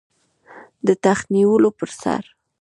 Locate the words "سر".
2.01-2.23